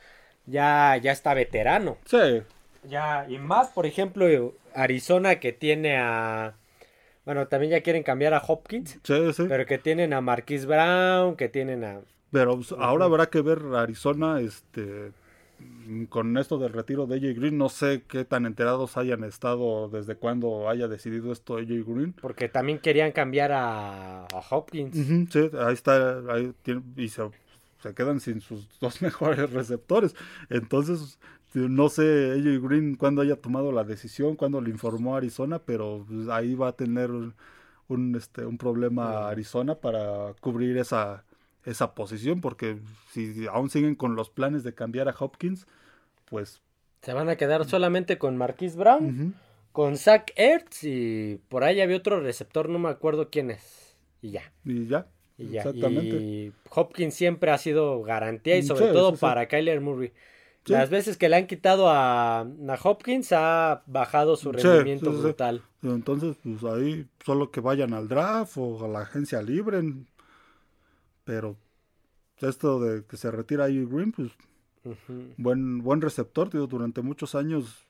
[0.46, 1.96] Ya, ya está veterano.
[2.04, 2.42] Sí,
[2.82, 4.26] Ya, y más, por ejemplo,
[4.74, 6.54] Arizona que tiene a.
[7.24, 9.32] Bueno, también ya quieren cambiar a Hopkins, sí, sí.
[9.36, 12.00] Pero, pero que tienen a Marquise Brown, que tienen a.
[12.30, 15.12] pues, ahora habrá que ver Arizona, este,
[16.08, 17.58] con esto del retiro de AJ Green.
[17.58, 22.12] No sé qué tan enterados hayan estado desde cuando haya decidido esto AJ Green.
[22.20, 24.96] Porque también querían cambiar a, a Hopkins.
[25.30, 27.22] Sí, ahí está, ahí tiene- y se,
[27.82, 30.14] se quedan sin sus dos mejores receptores.
[30.50, 31.18] Entonces,
[31.54, 36.06] no sé AJ Green cuándo haya tomado la decisión, cuándo le informó a Arizona, pero
[36.30, 37.10] ahí va a tener
[37.88, 41.24] un, este, un problema Arizona para cubrir esa,
[41.64, 42.78] esa posición, porque
[43.10, 45.66] si aún siguen con los planes de cambiar a Hopkins,
[46.26, 46.60] pues...
[47.02, 49.34] Se van a quedar solamente con Marquise Brown,
[49.72, 53.96] con Zach Ertz y por ahí había otro receptor, no me acuerdo quién es.
[54.22, 54.52] Y ya.
[54.64, 55.06] y ya.
[55.36, 55.62] Y ya.
[55.62, 56.16] Exactamente.
[56.16, 59.20] Y Hopkins siempre ha sido garantía y sobre sí, todo sí, sí.
[59.20, 60.12] para Kyler Murray.
[60.66, 65.62] Las veces que le han quitado a, a Hopkins ha bajado su rendimiento brutal.
[65.82, 69.82] Entonces, pues ahí solo que vayan al draft o a la agencia libre.
[71.24, 71.56] Pero
[72.38, 74.32] esto de que se retira ahí Green, pues
[75.36, 77.86] buen, buen receptor, digo, durante muchos años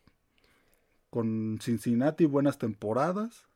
[1.10, 3.46] con Cincinnati, buenas temporadas.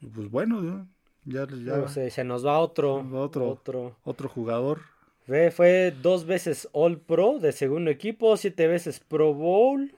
[0.00, 3.06] Y pues bueno, ya, ya, ya No sé, se nos va otro.
[3.12, 3.50] Otro.
[3.50, 3.96] otro.
[4.04, 4.80] otro jugador.
[5.26, 9.94] Fue, fue dos veces All Pro de segundo equipo, siete veces Pro Bowl.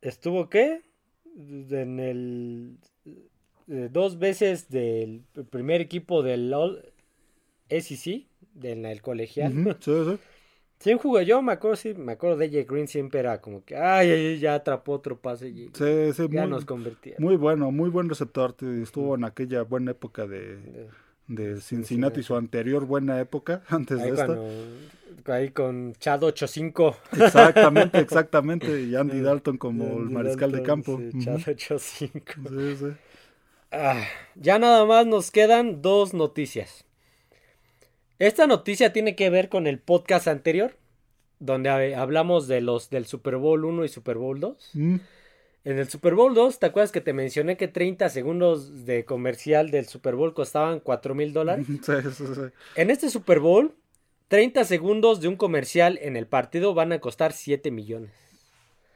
[0.00, 0.82] ¿Estuvo qué?
[1.34, 2.78] En el.
[3.68, 6.82] Eh, dos veces del primer equipo del All
[7.68, 9.52] SEC, del el colegial.
[9.52, 10.18] Ujú, sí, sí.
[11.02, 14.38] Jugó yo, me acuerdo, sí, me acuerdo de Jay Green siempre era como que, ay,
[14.38, 17.16] ya atrapó otro pase y Sí, sí, ya muy, nos convertía.
[17.18, 18.54] muy bueno, muy buen receptor.
[18.82, 20.58] Estuvo en aquella buena época de,
[21.28, 24.26] de Cincinnati, su anterior buena época, antes de esta.
[24.26, 26.96] cuando, ahí con Chad 85.
[27.12, 28.82] Exactamente, exactamente.
[28.82, 30.96] Y Andy Dalton como el mariscal de campo.
[30.96, 31.20] sí, Ujú.
[31.24, 32.32] Chad 85.
[32.48, 32.86] Sí, sí.
[33.72, 36.84] Ah, ya nada más nos quedan dos noticias.
[38.18, 40.76] Esta noticia tiene que ver con el podcast anterior,
[41.38, 44.70] donde hab- hablamos de los del Super Bowl 1 y Super Bowl 2.
[44.74, 44.96] Mm,
[45.64, 49.70] En el Super Bowl 2, ¿te acuerdas que te mencioné que 30 segundos de comercial
[49.72, 51.66] del Super Bowl costaban 4 mil dólares?
[51.84, 52.40] Sí, sí, sí.
[52.76, 53.74] En este Super Bowl,
[54.28, 58.12] 30 segundos de un comercial en el partido van a costar 7 millones.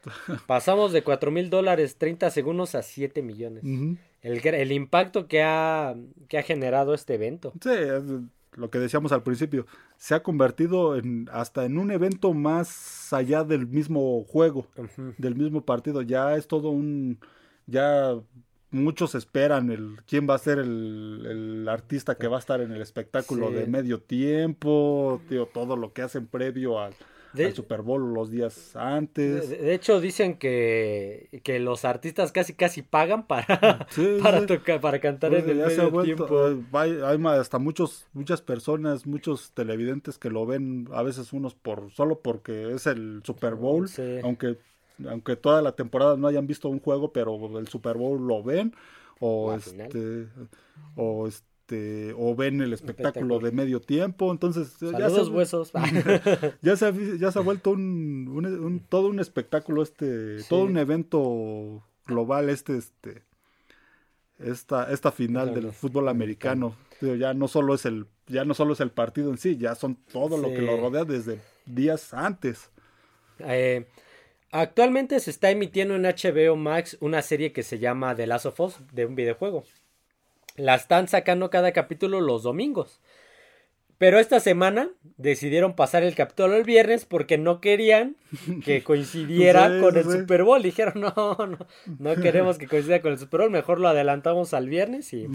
[0.46, 3.64] Pasamos de 4 mil dólares 30 segundos a 7 millones.
[4.22, 5.94] El, el impacto que ha,
[6.28, 7.52] que ha generado este evento.
[7.62, 8.02] Sí, es
[8.54, 9.66] lo que decíamos al principio.
[9.96, 14.66] Se ha convertido en hasta en un evento más allá del mismo juego,
[15.18, 16.02] del mismo partido.
[16.02, 17.18] Ya es todo un.
[17.66, 18.14] Ya
[18.72, 22.72] muchos esperan el quién va a ser el, el artista que va a estar en
[22.72, 23.54] el espectáculo Sí.
[23.54, 26.92] de medio tiempo, tío, todo lo que hacen previo al,
[27.32, 29.50] De- al Super Bowl los días antes.
[29.50, 34.46] de hecho, dicen que, que los artistas casi casi pagan para, Sí, para, sí.
[34.46, 36.48] tocar, para cantar Pues en el medio vuelto, tiempo.
[36.48, 41.90] eh, hay, hasta muchos, muchas personas, muchos televidentes que lo ven, a veces unos por
[41.92, 44.18] solo porque es el Super Bowl, Sí.
[44.24, 44.58] aunque,
[45.08, 48.74] aunque toda la temporada no hayan visto un juego, pero el Super Bowl lo ven,
[49.20, 49.86] o final.
[49.86, 50.26] este,
[50.96, 51.46] o este,
[52.16, 55.72] o ven el espectáculo de medio tiempo, entonces ya se, huesos.
[56.62, 60.40] ya se ha, vi- ya se ha vuelto un, un- un- todo un espectáculo este,
[60.40, 60.46] Sí.
[60.48, 63.22] todo un evento global este, este,
[64.38, 66.74] esta, esta final del fútbol americano.
[67.00, 69.96] Ya no solo es el, ya no solo es el partido en sí, ya son
[70.12, 72.70] todo lo que lo rodea desde días antes.
[73.38, 73.86] Eh,
[74.52, 78.60] actualmente se está emitiendo en HBO Max una serie que se llama The Last of
[78.60, 79.64] Us, de un videojuego.
[80.60, 83.00] La están sacando cada capítulo los domingos.
[83.98, 88.16] Pero esta semana decidieron pasar el capítulo el viernes porque no querían
[88.64, 90.10] que coincidiera Sí, con el sí.
[90.20, 90.62] Super Bowl.
[90.62, 91.58] Dijeron, no, no,
[91.98, 95.26] no queremos que coincida con el Super Bowl, mejor lo adelantamos al viernes y...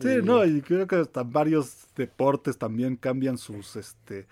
[0.00, 4.26] Sí, Y- no, y creo que hasta varios deportes también cambian sus, este,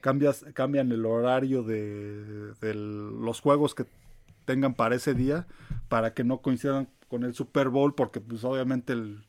[0.00, 3.84] cambias, cambian el horario de, de los juegos que
[4.46, 5.46] tengan para ese día,
[5.88, 9.22] para que no coincidan con el Super Bowl, porque pues obviamente el,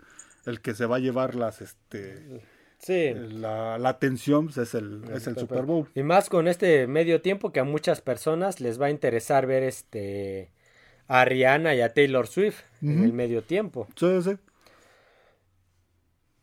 [0.47, 2.41] el que se va a llevar las, este,
[2.77, 3.13] Sí.
[3.15, 5.87] la, la atención pues, es el, es el Super Bowl.
[5.95, 9.63] Y más con este medio tiempo que a muchas personas les va a interesar ver
[9.63, 10.51] este
[11.07, 13.87] a Rihanna y a Taylor Swift en el medio tiempo.
[13.95, 14.37] Sí, sí.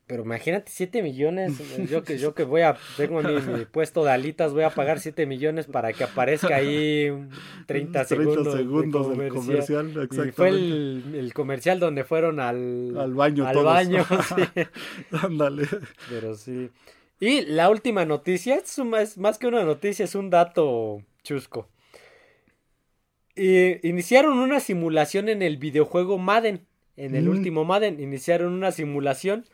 [0.09, 1.55] Pero imagínate 7 millones,
[1.91, 4.99] yo que yo que voy a tengo mi, mi puesto de alitas, voy a pagar
[5.01, 7.09] 7 millones para que aparezca ahí
[7.67, 9.87] 30 segundos, de segundos del comercial.
[9.87, 10.03] comercial, Y fue
[10.49, 10.57] exactamente.
[10.59, 13.65] el, el comercial donde fueron al, Al baño al todos.
[13.67, 14.63] baño, sí.
[15.13, 15.69] Ándale.
[16.11, 16.71] Pero sí.
[17.21, 21.69] Y la última noticia, es, un- es más que una noticia, es un dato chusco.
[23.35, 26.67] Y iniciaron una simulación en el videojuego Madden.
[26.97, 27.31] En el Mm.
[27.31, 29.45] último Madden iniciaron una simulación.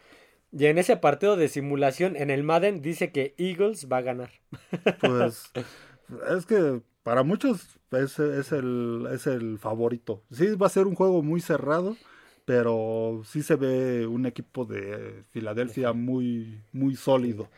[0.53, 4.31] Y en ese partido de simulación en el Madden dice que Eagles va a ganar.
[5.01, 5.51] Pues
[6.37, 10.23] es que para muchos es, es el, es el favorito.
[10.31, 11.97] Sí, va a ser un juego muy cerrado,
[12.45, 17.49] pero sí se ve un equipo de Filadelfia muy, muy sólido.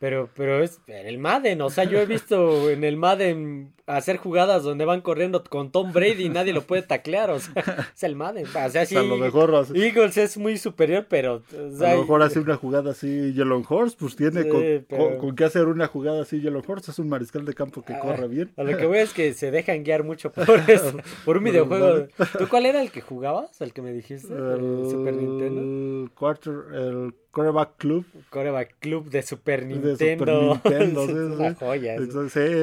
[0.00, 4.16] Pero, pero es en el Madden, o sea, yo he visto en el Madden hacer
[4.16, 7.52] jugadas donde van corriendo con Tom Brady y nadie lo puede taclear, o sea,
[7.94, 8.46] es el Madden.
[8.46, 11.42] O sea, sí, a lo mejor Eagles es muy superior, pero...
[11.52, 14.60] o sea, a lo mejor hace una jugada así Yellow Horse, pues tiene Sí, con,
[14.88, 17.82] pero- con- con qué hacer una jugada así Yellow Horse, es un mariscal de campo
[17.82, 18.50] que Ah, corre bien.
[18.56, 22.06] A lo que voy es que se dejan guiar mucho por eso, por un videojuego.
[22.38, 23.60] ¿Tú cuál era el que jugabas?
[23.60, 24.32] ¿El que me dijiste?
[24.32, 25.60] ¿El Super Nintendo?
[25.60, 28.06] El- quarter, el Coreback Club.
[28.28, 29.96] Coreback Club de Super Nintendo.
[29.96, 31.04] De Super Nintendo,
[31.36, 31.96] una joya.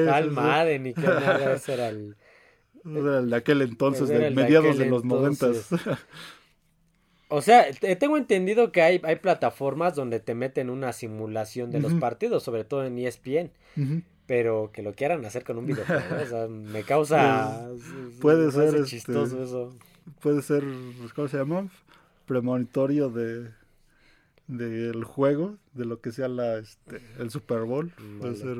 [0.06, 2.16] Tal Madden y que nada, ese era el...
[2.84, 5.68] Era el de aquel entonces, de mediados de, los noventas.
[7.30, 7.66] O sea,
[7.98, 12.64] tengo entendido que hay, hay plataformas donde te meten una simulación de los partidos, sobre
[12.64, 13.50] todo en ESPN.
[14.24, 17.68] Pero que lo quieran hacer con un videojuego, o sea, me causa...
[18.22, 19.76] puede ser este, chistoso eso.
[20.22, 20.64] Puede ser,
[21.14, 21.68] ¿cómo se llama?
[22.24, 23.50] Premonitorio de
[24.48, 27.92] del juego, de lo que sea la, este, el Super Bowl.
[28.18, 28.56] Puede ser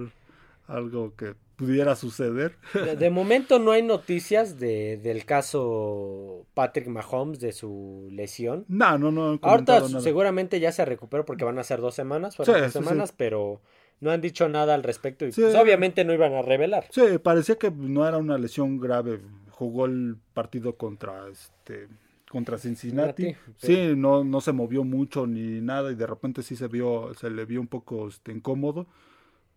[0.69, 2.57] algo que pudiera suceder.
[2.99, 8.65] De, momento no hay noticias de, del caso Patrick Mahomes de su lesión.
[8.69, 9.39] No, no, no.
[9.43, 13.61] Ahorita seguramente ya se recuperó porque van a ser dos semanas, fueron dos semanas, pero
[14.01, 16.87] no han dicho nada al respecto y pues, obviamente no iban a revelar.
[16.91, 19.21] Sí, parecía que no era una lesión grave.
[19.51, 21.89] Jugó el partido contra este
[22.31, 23.35] contra Cincinnati.
[23.57, 27.31] Sí, no, no se movió mucho ni nada y de repente sí se vio, se
[27.31, 28.87] le vio un poco este, incómodo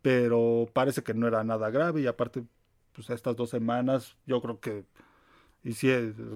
[0.01, 2.43] pero parece que no era nada grave y aparte,
[2.93, 4.85] pues estas dos semanas yo creo que
[5.63, 5.89] y si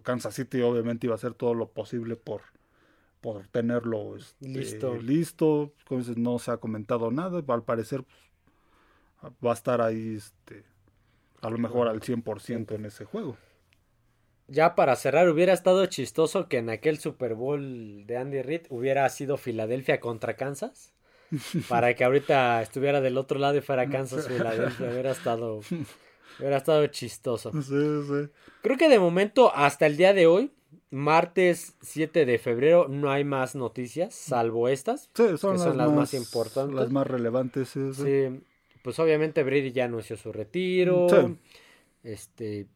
[0.03, 2.41] Kansas City obviamente iba a hacer todo lo posible por,
[3.21, 4.95] por tenerlo este, listo.
[4.97, 5.73] listo.
[5.87, 10.63] Como dices, no se ha comentado nada, al parecer pues, va a estar ahí este,
[11.41, 13.35] a lo mejor al 100% en ese juego.
[14.47, 19.09] Ya para cerrar, hubiera estado chistoso que en aquel Super Bowl de Andy Reid hubiera
[19.09, 20.93] sido Filadelfia contra Kansas
[21.69, 24.91] para que ahorita estuviera del otro lado y fuera Kansas Filadelfia.
[24.91, 25.61] Hubiera estado,
[26.39, 27.51] hubiera estado chistoso.
[28.61, 30.51] Creo que de momento, hasta el día de hoy,
[30.91, 36.75] martes 7 de febrero, no hay más noticias, salvo estas, que son las, más, importantes.
[36.75, 38.41] Las más relevantes, sí,
[38.83, 41.07] Pues obviamente Brady ya anunció su retiro.
[42.03, 42.67] Este.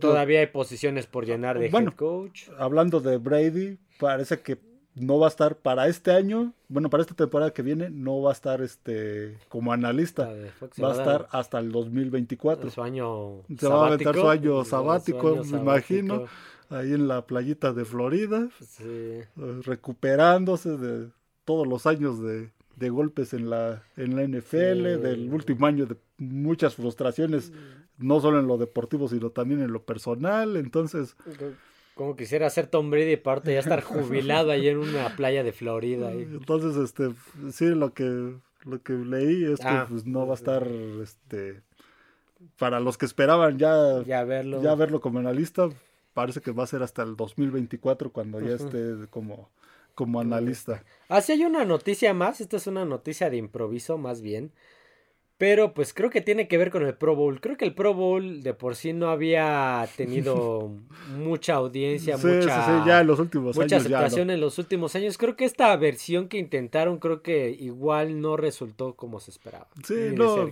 [0.00, 2.48] Todavía hay posiciones por llenar de head coach.
[2.58, 4.58] Hablando de Brady, parece que
[4.94, 8.30] no va a estar para este año, bueno, para esta temporada que viene, no va
[8.30, 10.28] a estar este como analista.
[10.82, 12.70] Va a estar hasta el 2024.
[12.70, 16.26] Su año Se va a aventar su año sabático, me imagino,
[16.70, 18.48] ahí en la playita de Florida,
[18.80, 19.26] eh,
[19.62, 21.10] recuperándose de
[21.44, 25.96] todos los años de, de golpes en la, en la NFL, del último año de
[26.18, 27.52] muchas frustraciones,
[27.98, 30.56] no solo en lo deportivo, sino también en lo personal.
[30.56, 31.16] Entonces,
[31.94, 36.12] como quisiera ser Tom Brady parte ya estar jubilado ahí en una playa de Florida.
[36.12, 37.10] Entonces, este,
[37.52, 38.34] sí, lo que,
[38.64, 39.86] lo que leí es que ah.
[39.88, 40.66] pues, no va a estar,
[41.02, 41.62] este,
[42.58, 45.68] para los que esperaban ya, ya verlo, ya verlo como analista,
[46.14, 49.50] parece que va a ser hasta el 2024 cuando ya esté como,
[49.94, 50.84] como analista.
[51.08, 54.52] Así hay una noticia más, esta es una noticia de improviso más bien.
[55.36, 57.40] Pero pues creo que tiene que ver con el Pro Bowl.
[57.40, 60.72] Creo que el Pro Bowl de por sí no había tenido
[61.18, 65.18] mucha audiencia, mucha, ya en los últimos mucha aceptación en los últimos años.
[65.18, 69.66] Creo que esta versión que intentaron, creo que igual no resultó como se esperaba.
[69.84, 70.50] Sí, no,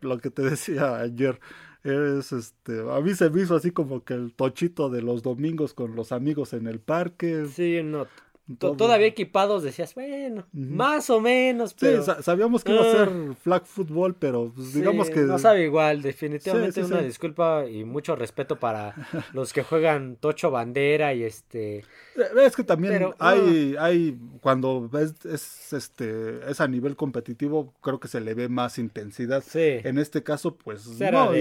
[0.00, 1.38] lo que te decía ayer
[1.84, 5.74] es este, a mí se me hizo así como que el tochito de los domingos
[5.74, 7.46] con los amigos en el parque.
[7.54, 8.06] Sí, no,
[8.56, 11.74] Todavía equipados decías, bueno, más o menos.
[11.74, 12.02] Pero...
[12.02, 13.34] Sí, sabíamos que iba a ser ah.
[13.42, 15.20] flag football, pero pues, digamos que.
[15.20, 18.94] No sabe igual, definitivamente una disculpa y mucho respeto para
[19.34, 21.78] los que juegan Tocho Bandera y este.
[21.78, 21.84] Eh,
[22.42, 28.08] es que también hay, hay, cuando es, es, este, es a nivel competitivo, creo que
[28.08, 29.44] se le ve más intensidad.
[29.54, 31.32] En este caso, pues no,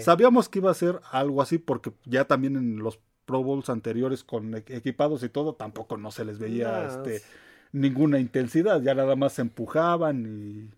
[0.00, 4.24] sabíamos que iba a ser algo así, porque ya también en los Pro Bowls anteriores
[4.24, 7.22] con equipados y todo, tampoco no se les veía este
[7.72, 10.70] ninguna intensidad, ya nada más se empujaban y,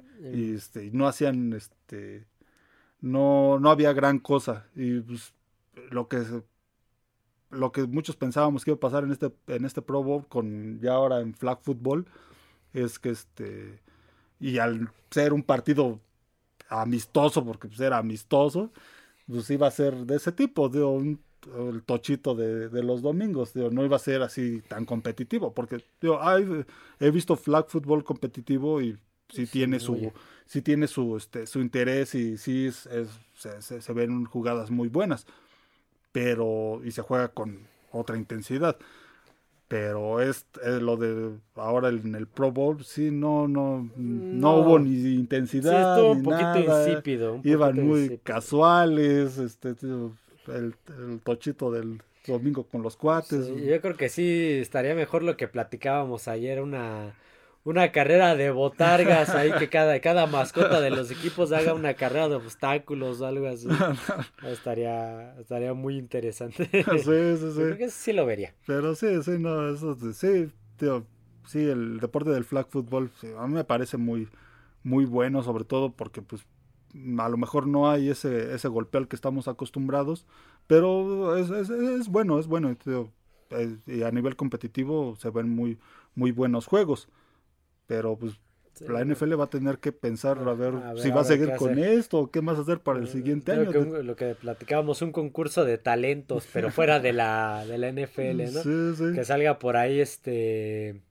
[0.55, 2.27] este, no hacían este
[3.01, 4.67] no, no había gran cosa.
[4.75, 5.35] Y pues,
[5.91, 6.23] lo que
[7.51, 10.81] lo que muchos pensábamos que iba a pasar en este, en este Pro Bowl con
[10.81, 12.07] ya ahora en flag football
[12.73, 13.81] es que este
[14.41, 16.01] y al ser un partido
[16.69, 18.73] amistoso porque pues era amistoso
[19.29, 23.55] pues iba a ser de ese tipo de un el tochito de, de los domingos.
[23.55, 25.85] no iba a ser así tan competitivo, porque
[27.01, 28.97] he visto flag football competitivo y
[29.29, 30.13] sí, tiene su
[30.47, 32.89] sí tiene su este su interés y sí es,
[33.35, 35.27] se, se, ven jugadas muy buenas,
[36.13, 38.77] pero y se juega con otra intensidad.
[39.67, 45.15] Pero es, lo de ahora en el Pro Bowl, sí, no, no, no, hubo ni
[45.15, 45.97] intensidad.
[45.97, 47.41] Sí, un poquito insípido.
[47.43, 49.75] Iban muy casuales, este,
[50.49, 50.75] el,
[51.23, 53.49] tochito del domingo con los cuates.
[53.49, 57.15] yo creo que sí estaría mejor lo que platicábamos ayer, una,
[57.65, 62.29] una carrera de botargas ahí que cada, cada mascota de los equipos haga una carrera
[62.29, 63.69] de obstáculos o algo así.
[64.47, 66.69] estaría, estaría muy interesante.
[66.73, 67.57] Sí, sí, sí.
[67.57, 68.55] creo que sí lo vería.
[68.67, 71.07] Pero sí, sí, no, eso sí, tío,
[71.47, 74.29] sí, el deporte del flag football a mí me parece muy,
[74.83, 76.43] muy bueno, sobre todo porque pues
[77.19, 80.27] a lo mejor no hay ese, ese golpe al que estamos acostumbrados,
[80.67, 82.77] pero es, es, es bueno, es bueno.
[83.87, 85.79] Y a nivel competitivo se ven muy,
[86.15, 87.09] muy buenos juegos.
[87.87, 88.41] Pero pues
[88.81, 92.19] la NFL va a tener que pensar a ver, si va a seguir con esto
[92.19, 93.71] o qué más hacer para el siguiente año.
[93.71, 99.15] lo que platicábamos, un concurso de talentos, pero fuera de la, de la NFL, ¿no?
[99.15, 101.03] Que salga por ahí este...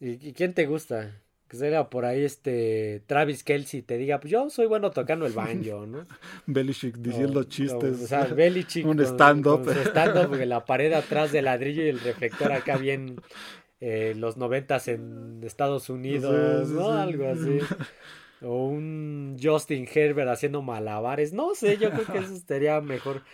[0.00, 1.20] ¿Y, quién te gusta?
[1.48, 5.32] Que salga por ahí este Travis Kelsey te diga, pues yo soy bueno tocando el
[5.32, 6.06] banjo, ¿no?
[6.46, 8.02] Belichick diciendo chistes.
[8.02, 9.66] o sea, Belichick un stand-up.
[9.68, 13.16] Stand porque la pared atrás del ladrillo y el reflector acá bien
[13.80, 16.92] eh, los noventas en Estados Unidos, ¿no?
[16.92, 17.58] Algo así.
[18.40, 21.32] O un Justin Herbert haciendo malabares.
[21.32, 23.24] No sé, yo creo que eso estaría mejor.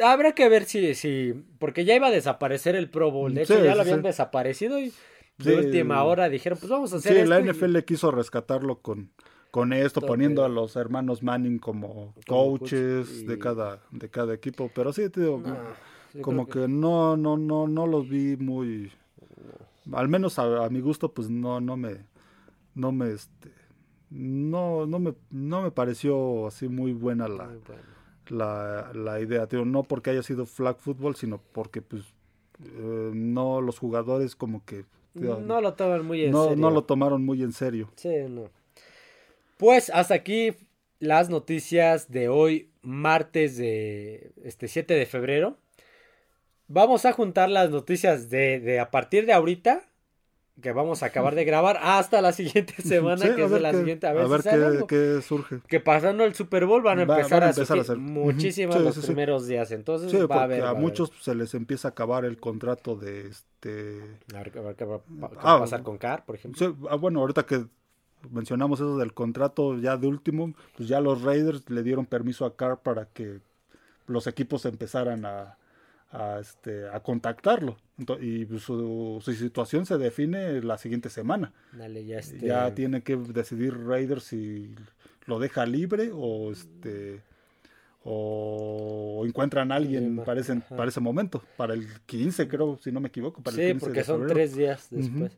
[0.00, 3.34] Habrá que ver si, si, porque ya iba a desaparecer el Pro Bowl.
[3.34, 4.92] De hecho, ya lo habían desaparecido y
[5.38, 9.10] de última hora dijeron, pues vamos a hacer Sí, la NFL quiso rescatarlo con,
[9.50, 14.70] con esto, poniendo a los hermanos Manning como, coaches de cada, de cada equipo.
[14.74, 15.42] Pero sí, tío,
[16.20, 16.60] como que...
[16.60, 18.90] que no, no, no, no los vi muy
[19.92, 21.98] al menos a, mi gusto, pues no, no me,
[22.74, 23.50] no me, este,
[24.10, 27.50] no, no me, no me pareció así muy buena la,
[28.28, 32.02] la, la, idea, tío, no porque haya sido flag football, sino porque, pues,
[32.64, 34.84] eh, no los jugadores como que
[35.14, 36.56] no lo toman muy en no, serio.
[36.58, 37.90] No lo tomaron muy en serio.
[37.96, 38.50] Sí, no.
[39.56, 40.54] Pues hasta aquí
[40.98, 45.58] las noticias de hoy, martes de este 7 de febrero
[46.68, 49.82] vamos a juntar las noticias de, de, a partir de ahorita,
[50.60, 54.06] que vamos a acabar de grabar, hasta la siguiente semana, que es la siguiente.
[54.06, 55.60] A ver, qué, surge.
[55.66, 59.70] Que pasando el Super Bowl van a empezar, a, hacer muchísimos los primeros días.
[59.72, 60.64] Entonces va a haber.
[60.64, 64.00] A, muchos se les empieza a acabar el contrato de este.
[64.34, 65.00] A ver, qué va, a
[65.38, 66.76] ah, pasar con Carr, por ejemplo.
[66.88, 67.66] Ah, bueno, ahorita que
[68.30, 72.56] mencionamos eso del contrato ya de último, pues ya los Raiders le dieron permiso a
[72.56, 73.40] Carr para que
[74.06, 75.58] los equipos empezaran a
[76.14, 77.76] a, este, a contactarlo.
[78.20, 81.52] y su, su, situación se define la siguiente semana.
[81.76, 82.46] ya, este...
[82.46, 84.74] ya, tiene que decidir Raiders si
[85.26, 87.22] lo deja libre o este
[88.06, 93.00] o encuentran a alguien para ese, para ese momento, para el 15 creo, si no
[93.00, 93.42] me equivoco.
[93.42, 95.36] Para sí, porque son tres días después.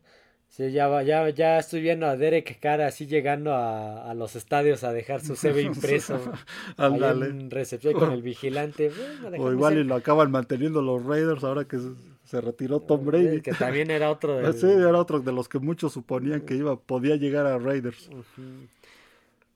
[0.49, 4.83] Sí, ya, ya, ya estoy viendo a Derek Carr así llegando a, a los estadios
[4.83, 6.19] a dejar su CV impreso.
[6.77, 7.27] Ándale.
[7.27, 8.91] en recepción con el vigilante.
[9.37, 11.77] o igual y lo acaban manteniendo los Raiders ahora que
[12.23, 13.41] se, retiró Tom Brady.
[13.41, 14.51] Que también era otro de...
[14.53, 18.09] Sí, era otro de los que muchos suponían que iba, podía llegar a Raiders.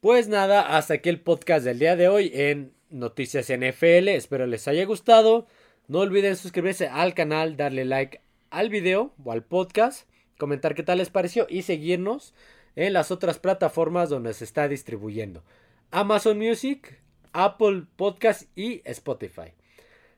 [0.01, 4.09] Pues nada, hasta aquí el podcast del día de hoy en Noticias NFL.
[4.09, 5.47] Espero les haya gustado.
[5.87, 8.21] No olviden suscribirse al canal, darle like
[8.51, 10.10] al video o al podcast
[10.41, 12.33] comentar qué tal les pareció y seguirnos
[12.75, 15.43] en las otras plataformas donde se está distribuyendo.
[15.91, 16.99] Amazon Music,
[17.31, 19.53] Apple Podcast y Spotify.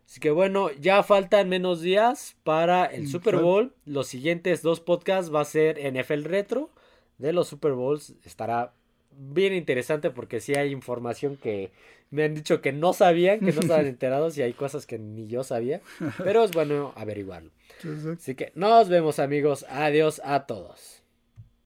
[0.07, 3.75] Así que bueno, ya faltan menos días para el Super Bowl.
[3.83, 6.69] Los siguientes dos podcasts va a ser NFL Retro
[7.17, 8.13] de los Super Bowls.
[8.23, 8.73] Estará
[9.17, 11.71] bien interesante porque sí hay información que
[12.11, 15.27] me han dicho que no sabían, que no estaban enterados y hay cosas que ni
[15.27, 15.81] yo sabía.
[16.23, 17.51] Pero es bueno averiguarlo.
[18.17, 19.65] Así que nos vemos amigos.
[19.69, 21.02] Adiós a todos.